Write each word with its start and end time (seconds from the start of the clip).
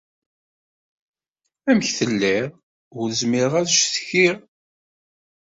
Amek 1.69 1.87
telliḍ? 1.97 2.47
Ur 2.99 3.07
zmireɣ 3.19 3.53
ad 3.61 3.67
cetkiɣ. 3.75 4.35